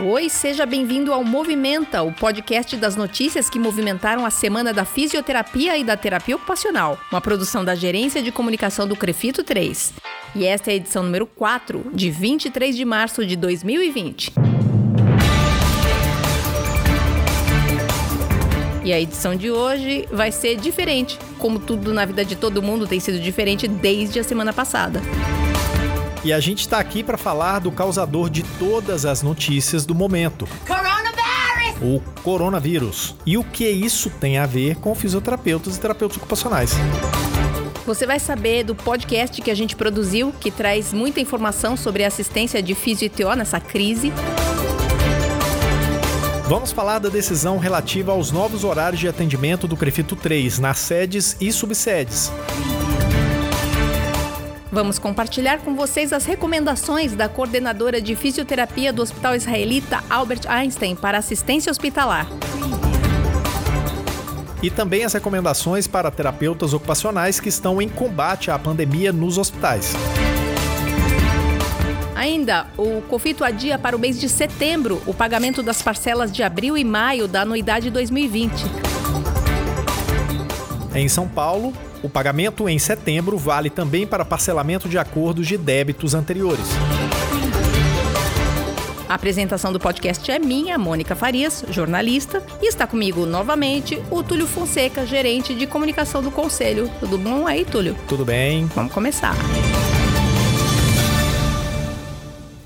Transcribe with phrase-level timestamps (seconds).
[0.00, 5.76] Oi, seja bem-vindo ao Movimenta, o podcast das notícias que movimentaram a semana da fisioterapia
[5.76, 9.94] e da terapia ocupacional, uma produção da Gerência de Comunicação do Crefito 3.
[10.36, 14.34] E esta é a edição número 4, de 23 de março de 2020.
[18.84, 22.86] E a edição de hoje vai ser diferente, como tudo na vida de todo mundo
[22.86, 25.02] tem sido diferente desde a semana passada.
[26.24, 30.48] E a gente está aqui para falar do causador de todas as notícias do momento.
[31.80, 33.14] O coronavírus.
[33.24, 36.72] E o que isso tem a ver com fisioterapeutas e terapeutas ocupacionais.
[37.86, 42.62] Você vai saber do podcast que a gente produziu, que traz muita informação sobre assistência
[42.62, 44.12] de fisio e TO nessa crise.
[46.48, 51.36] Vamos falar da decisão relativa aos novos horários de atendimento do Crefito 3 nas sedes
[51.40, 52.32] e subsedes.
[54.70, 60.94] Vamos compartilhar com vocês as recomendações da coordenadora de fisioterapia do Hospital Israelita Albert Einstein
[60.94, 62.26] para assistência hospitalar.
[64.62, 69.94] E também as recomendações para terapeutas ocupacionais que estão em combate à pandemia nos hospitais.
[72.14, 76.76] Ainda, o COFITO adia para o mês de setembro o pagamento das parcelas de abril
[76.76, 78.66] e maio da anuidade 2020.
[80.94, 86.14] Em São Paulo, o pagamento em setembro vale também para parcelamento de acordos de débitos
[86.14, 86.66] anteriores.
[89.08, 94.46] A apresentação do podcast é minha, Mônica Farias, jornalista, e está comigo novamente o Túlio
[94.46, 96.90] Fonseca, gerente de comunicação do Conselho.
[97.00, 97.96] Tudo bom aí, Túlio?
[98.06, 98.66] Tudo bem.
[98.74, 99.34] Vamos começar.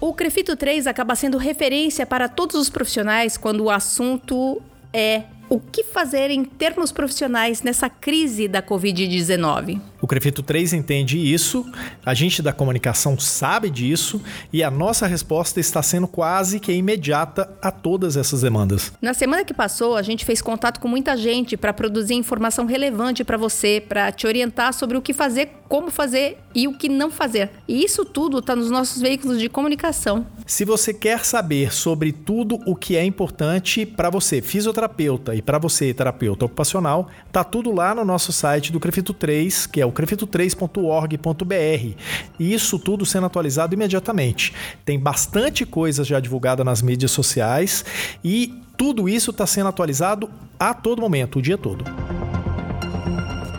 [0.00, 4.60] O Crefito 3 acaba sendo referência para todos os profissionais quando o assunto
[4.92, 9.80] é o que fazer em termos profissionais nessa crise da Covid-19?
[10.00, 11.64] O Crefito 3 entende isso,
[12.04, 14.20] a gente da comunicação sabe disso
[14.52, 18.92] e a nossa resposta está sendo quase que imediata a todas essas demandas.
[19.00, 23.24] Na semana que passou, a gente fez contato com muita gente para produzir informação relevante
[23.24, 27.10] para você, para te orientar sobre o que fazer, como fazer e o que não
[27.10, 27.50] fazer.
[27.66, 30.26] E isso tudo está nos nossos veículos de comunicação.
[30.46, 35.58] Se você quer saber sobre tudo o que é importante para você, fisioterapeuta, e para
[35.58, 39.92] você, terapeuta ocupacional, tá tudo lá no nosso site do Crefito 3, que é o
[39.92, 41.98] crefito3.org.br.
[42.38, 44.54] E isso tudo sendo atualizado imediatamente.
[44.84, 47.84] Tem bastante coisa já divulgada nas mídias sociais
[48.22, 50.28] e tudo isso está sendo atualizado
[50.58, 51.84] a todo momento, o dia todo.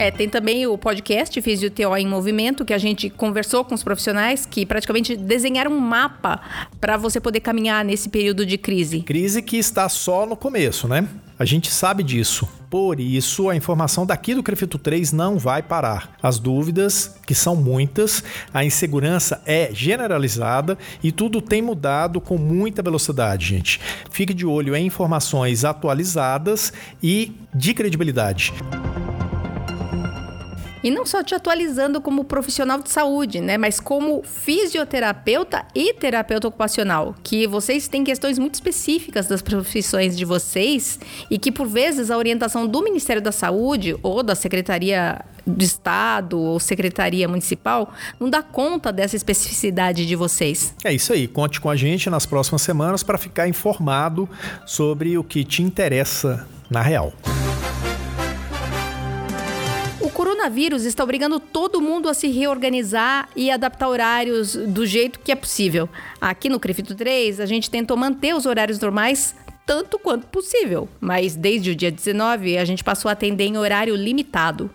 [0.00, 4.46] É, tem também o podcast Fisio-TO em Movimento, que a gente conversou com os profissionais
[4.46, 6.40] que praticamente desenharam um mapa
[6.80, 9.02] para você poder caminhar nesse período de crise.
[9.02, 11.06] Crise que está só no começo, né?
[11.38, 12.48] A gente sabe disso.
[12.70, 16.16] Por isso, a informação daqui do Crefito 3 não vai parar.
[16.22, 18.24] As dúvidas, que são muitas,
[18.54, 23.78] a insegurança é generalizada e tudo tem mudado com muita velocidade, gente.
[24.10, 26.72] Fique de olho em informações atualizadas
[27.02, 28.54] e de credibilidade.
[30.82, 33.58] E não só te atualizando como profissional de saúde, né?
[33.58, 37.14] Mas como fisioterapeuta e terapeuta ocupacional.
[37.22, 40.98] Que vocês têm questões muito específicas das profissões de vocês
[41.30, 46.38] e que, por vezes, a orientação do Ministério da Saúde ou da Secretaria de Estado
[46.38, 50.74] ou Secretaria Municipal não dá conta dessa especificidade de vocês.
[50.84, 51.26] É isso aí.
[51.26, 54.28] Conte com a gente nas próximas semanas para ficar informado
[54.66, 57.12] sobre o que te interessa na real
[60.50, 65.36] coronavírus está obrigando todo mundo a se reorganizar e adaptar horários do jeito que é
[65.36, 65.88] possível.
[66.20, 69.34] Aqui no Crefito 3, a gente tentou manter os horários normais
[69.64, 73.94] tanto quanto possível, mas desde o dia 19 a gente passou a atender em horário
[73.94, 74.68] limitado.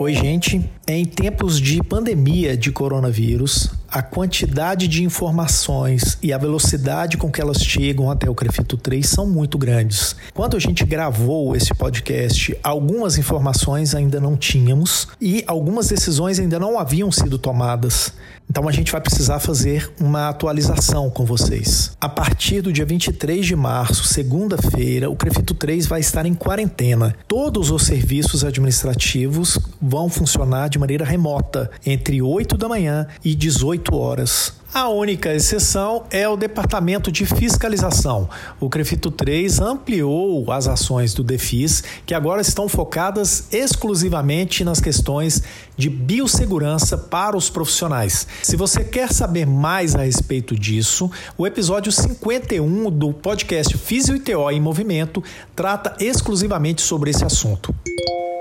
[0.00, 0.64] Oi, gente.
[0.88, 7.40] Em tempos de pandemia de coronavírus, a quantidade de informações e a velocidade com que
[7.40, 10.14] elas chegam até o Crefito 3 são muito grandes.
[10.34, 16.58] Quando a gente gravou esse podcast, algumas informações ainda não tínhamos e algumas decisões ainda
[16.58, 18.12] não haviam sido tomadas.
[18.48, 21.96] Então a gente vai precisar fazer uma atualização com vocês.
[22.00, 27.14] A partir do dia 23 de março, segunda-feira, o Crefito 3 vai estar em quarentena.
[27.26, 33.85] Todos os serviços administrativos vão funcionar de maneira remota entre 8 da manhã e 18
[33.94, 34.52] horas.
[34.76, 38.28] A única exceção é o Departamento de Fiscalização.
[38.60, 45.42] O Crefito 3 ampliou as ações do DEFIS, que agora estão focadas exclusivamente nas questões
[45.78, 48.28] de biossegurança para os profissionais.
[48.42, 54.20] Se você quer saber mais a respeito disso, o episódio 51 do podcast Fisio e
[54.20, 55.24] TO em Movimento
[55.54, 57.74] trata exclusivamente sobre esse assunto.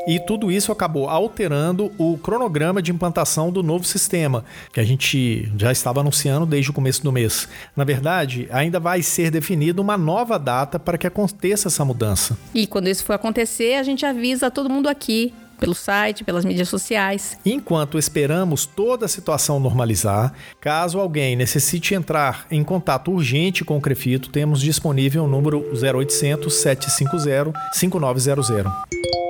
[0.07, 5.51] E tudo isso acabou alterando o cronograma de implantação do novo sistema, que a gente
[5.57, 7.47] já estava anunciando desde o começo do mês.
[7.75, 12.37] Na verdade, ainda vai ser definida uma nova data para que aconteça essa mudança.
[12.53, 16.69] E quando isso for acontecer, a gente avisa todo mundo aqui pelo site, pelas mídias
[16.69, 17.37] sociais.
[17.45, 23.81] Enquanto esperamos toda a situação normalizar, caso alguém necessite entrar em contato urgente com o
[23.81, 29.24] Crefito, temos disponível o número 0800 750 5900.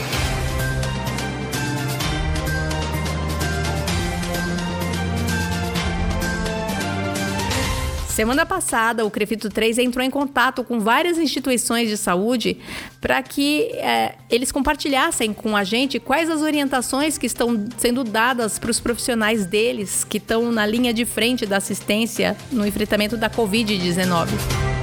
[8.18, 12.58] Semana passada, o Crefito 3 entrou em contato com várias instituições de saúde
[13.00, 18.58] para que é, eles compartilhassem com a gente quais as orientações que estão sendo dadas
[18.58, 23.30] para os profissionais deles que estão na linha de frente da assistência no enfrentamento da
[23.30, 24.77] Covid-19.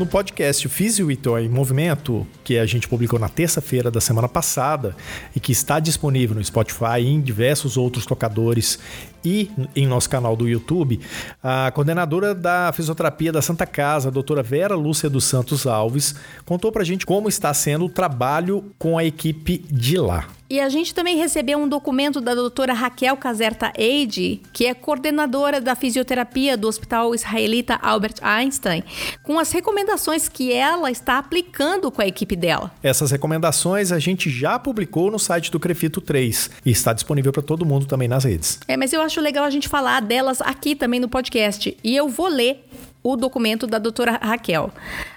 [0.00, 4.96] No podcast Físio e Toy Movimento, que a gente publicou na terça-feira da semana passada
[5.36, 8.78] e que está disponível no Spotify e em diversos outros tocadores
[9.22, 11.00] e em nosso canal do YouTube,
[11.42, 16.14] a coordenadora da fisioterapia da Santa Casa, a doutora Vera Lúcia dos Santos Alves,
[16.46, 20.28] contou pra gente como está sendo o trabalho com a equipe de lá.
[20.50, 25.60] E a gente também recebeu um documento da doutora Raquel Caserta Eide, que é coordenadora
[25.60, 28.82] da fisioterapia do Hospital Israelita Albert Einstein,
[29.22, 32.72] com as recomendações que ela está aplicando com a equipe dela.
[32.82, 37.42] Essas recomendações a gente já publicou no site do Crefito 3 e está disponível para
[37.42, 38.58] todo mundo também nas redes.
[38.66, 41.76] É, mas eu acho legal a gente falar delas aqui também no podcast.
[41.84, 42.66] E eu vou ler
[43.02, 44.72] o documento da doutora Raquel.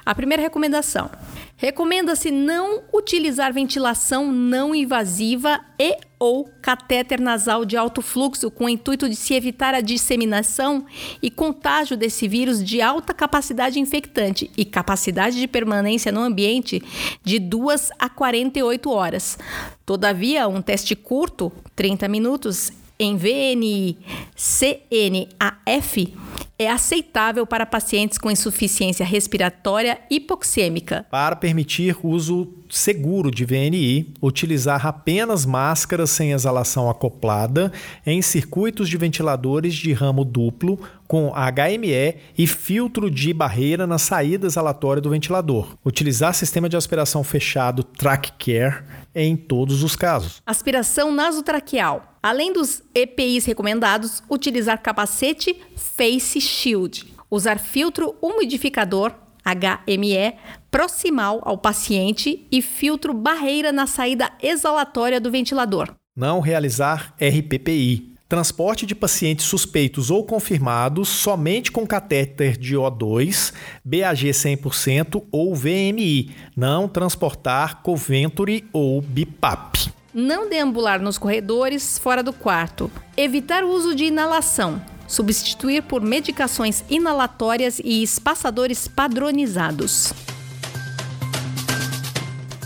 [0.06, 1.10] A primeira recomendação:
[1.58, 8.70] recomenda-se não utilizar ventilação não invasiva e ou catéter nasal de alto fluxo com o
[8.70, 10.86] intuito de se evitar a disseminação
[11.22, 16.82] e contágio desse vírus de alta capacidade infectante e capacidade de permanência no ambiente
[17.24, 19.38] de 2 a 48 horas.
[19.86, 23.98] Todavia, um teste curto, 30 minutos, em VNI
[24.36, 26.14] CNAF
[26.58, 31.06] é aceitável para pacientes com insuficiência respiratória hipoxêmica.
[31.10, 37.72] Para permitir uso seguro de VNI, utilizar apenas máscaras sem exalação acoplada
[38.06, 44.48] em circuitos de ventiladores de ramo duplo com HME e filtro de barreira na saída
[44.48, 45.76] exalatória do ventilador.
[45.86, 48.84] Utilizar sistema de aspiração fechado Track Care
[49.16, 50.42] em todos os casos.
[50.46, 52.18] Aspiração nasotraqueal.
[52.22, 57.14] Além dos EPIs recomendados, utilizar capacete Face Shield.
[57.30, 59.14] Usar filtro umidificador
[59.44, 60.36] HME
[60.72, 65.94] proximal ao paciente e filtro barreira na saída exalatória do ventilador.
[66.16, 68.13] Não realizar RPPI.
[68.34, 73.54] Transporte de pacientes suspeitos ou confirmados somente com catéter de O2,
[73.86, 76.32] BAG 100% ou VMI.
[76.58, 79.92] Não transportar Coventuri ou BIPAP.
[80.12, 82.90] Não deambular nos corredores fora do quarto.
[83.16, 90.12] Evitar o uso de inalação substituir por medicações inalatórias e espaçadores padronizados.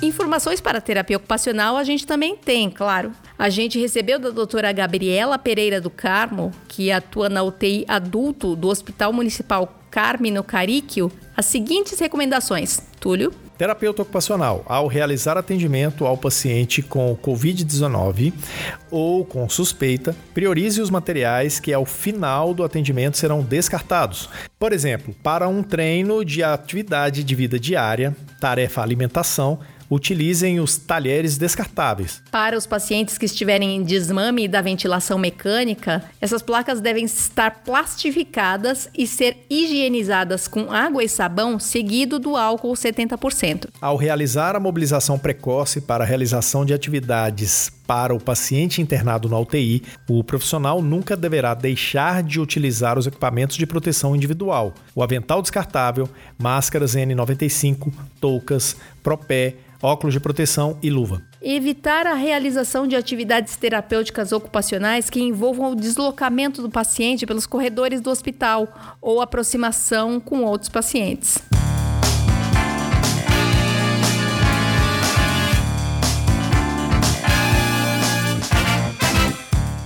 [0.01, 3.12] Informações para terapia ocupacional a gente também tem, claro.
[3.38, 8.68] A gente recebeu da doutora Gabriela Pereira do Carmo, que atua na UTI adulto do
[8.68, 12.80] Hospital Municipal Carmino Caríquio, as seguintes recomendações.
[13.00, 13.34] Túlio?
[13.58, 18.32] Terapeuta ocupacional, ao realizar atendimento ao paciente com Covid-19
[18.92, 24.30] ou com suspeita, priorize os materiais que ao final do atendimento serão descartados.
[24.60, 31.38] Por exemplo, para um treino de atividade de vida diária, tarefa alimentação, utilizem os talheres
[31.38, 32.22] descartáveis.
[32.32, 38.89] Para os pacientes que estiverem em desmame da ventilação mecânica, essas placas devem estar plastificadas
[38.98, 43.67] e ser higienizadas com água e sabão, seguido do álcool 70%.
[43.79, 49.39] Ao realizar a mobilização precoce para a realização de atividades para o paciente internado na
[49.39, 55.41] UTI, o profissional nunca deverá deixar de utilizar os equipamentos de proteção individual, o avental
[55.41, 61.22] descartável, máscaras N95, toucas, propé, óculos de proteção e luva.
[61.41, 68.01] Evitar a realização de atividades terapêuticas ocupacionais que envolvam o deslocamento do paciente pelos corredores
[68.01, 71.41] do hospital ou aproximação com outros pacientes.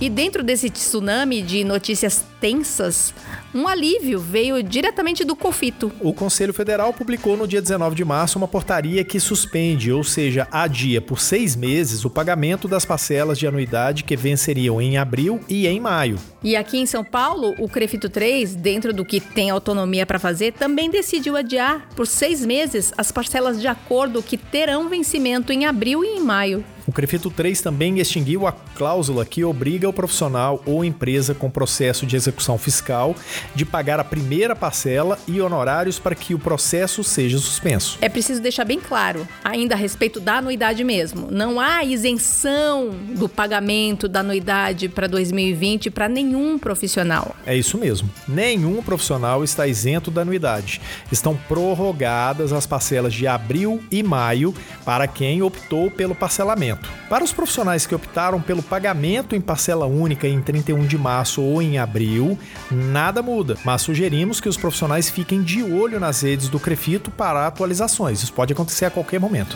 [0.01, 3.13] E dentro desse tsunami de notícias tensas,
[3.53, 5.91] um alívio veio diretamente do COFITO.
[6.01, 10.47] O Conselho Federal publicou no dia 19 de março uma portaria que suspende, ou seja,
[10.51, 15.67] adia por seis meses, o pagamento das parcelas de anuidade que venceriam em abril e
[15.67, 16.17] em maio.
[16.43, 20.53] E aqui em São Paulo, o CREFITO 3, dentro do que tem autonomia para fazer,
[20.53, 26.03] também decidiu adiar por seis meses as parcelas de acordo que terão vencimento em abril
[26.03, 26.63] e em maio.
[26.87, 32.07] O CREFITO 3 também extinguiu a cláusula que obriga o profissional ou empresa com processo
[32.07, 33.15] de execução fiscal
[33.55, 37.97] de pagar a primeira parcela e honorários para que o processo seja suspenso.
[38.01, 43.27] É preciso deixar bem claro, ainda a respeito da anuidade mesmo, não há isenção do
[43.27, 47.35] pagamento da anuidade para 2020 para nenhum profissional.
[47.45, 48.09] É isso mesmo.
[48.27, 50.81] Nenhum profissional está isento da anuidade.
[51.11, 54.53] Estão prorrogadas as parcelas de abril e maio
[54.85, 56.89] para quem optou pelo parcelamento.
[57.09, 61.61] Para os profissionais que optaram pelo pagamento em parcela única em 31 de março ou
[61.61, 62.20] em abril,
[62.69, 67.47] nada muda, mas sugerimos que os profissionais fiquem de olho nas redes do Crefito para
[67.47, 68.23] atualizações.
[68.23, 69.55] Isso pode acontecer a qualquer momento.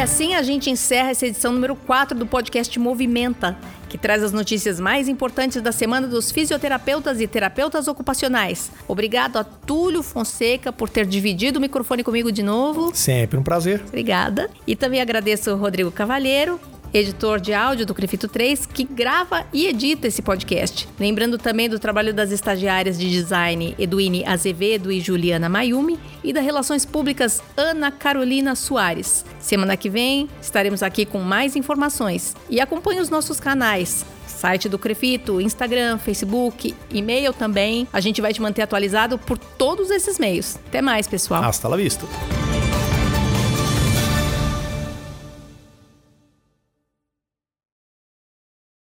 [0.00, 3.56] Assim a gente encerra essa edição número 4 do podcast Movimenta
[3.90, 8.70] que traz as notícias mais importantes da semana dos fisioterapeutas e terapeutas ocupacionais.
[8.86, 12.92] Obrigado a Túlio Fonseca por ter dividido o microfone comigo de novo.
[12.94, 13.82] Sempre um prazer.
[13.88, 14.48] Obrigada.
[14.64, 16.60] E também agradeço o Rodrigo Cavalheiro,
[16.92, 20.88] editor de áudio do Crefito 3, que grava e edita esse podcast.
[20.98, 26.44] Lembrando também do trabalho das estagiárias de design Eduine Azevedo e Juliana Mayumi e das
[26.44, 29.24] relações públicas Ana Carolina Soares.
[29.38, 32.34] Semana que vem estaremos aqui com mais informações.
[32.48, 34.04] E acompanhe os nossos canais
[34.40, 37.86] site do Crefito, Instagram, Facebook, e-mail também.
[37.92, 40.56] A gente vai te manter atualizado por todos esses meios.
[40.68, 41.44] Até mais, pessoal.
[41.44, 42.06] Hasta la vista.